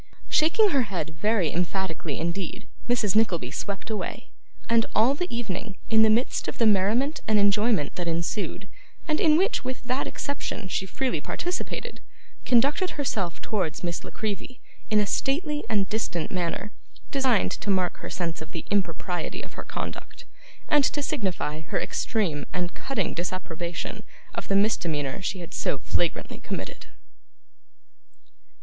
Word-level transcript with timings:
Shaking 0.29 0.71
her 0.71 0.81
head 0.89 1.15
very 1.21 1.51
emphatically 1.53 2.19
indeed, 2.19 2.67
Mrs. 2.89 3.15
Nickleby 3.15 3.51
swept 3.51 3.91
away; 3.91 4.31
and 4.67 4.87
all 4.95 5.13
the 5.13 5.29
evening, 5.31 5.77
in 5.91 6.01
the 6.01 6.09
midst 6.09 6.47
of 6.47 6.57
the 6.57 6.65
merriment 6.65 7.21
and 7.27 7.37
enjoyment 7.37 7.93
that 7.97 8.07
ensued, 8.07 8.67
and 9.07 9.19
in 9.21 9.37
which 9.37 9.63
with 9.63 9.83
that 9.83 10.07
exception 10.07 10.67
she 10.67 10.87
freely 10.87 11.21
participated, 11.21 12.01
conducted 12.47 12.97
herself 12.97 13.43
towards 13.43 13.83
Miss 13.83 14.03
La 14.03 14.09
Creevy 14.09 14.59
in 14.89 14.99
a 14.99 15.05
stately 15.05 15.63
and 15.69 15.87
distant 15.87 16.31
manner, 16.31 16.71
designed 17.11 17.51
to 17.51 17.69
mark 17.69 17.97
her 17.97 18.09
sense 18.09 18.41
of 18.41 18.53
the 18.53 18.65
impropriety 18.71 19.43
of 19.43 19.53
her 19.53 19.63
conduct, 19.63 20.25
and 20.67 20.83
to 20.83 21.03
signify 21.03 21.61
her 21.61 21.79
extreme 21.79 22.47
and 22.51 22.73
cutting 22.73 23.13
disapprobation 23.13 24.01
of 24.33 24.47
the 24.47 24.55
misdemeanour 24.55 25.21
she 25.21 25.41
had 25.41 25.53
so 25.53 25.77
flagrantly 25.77 26.39
committed. 26.39 26.87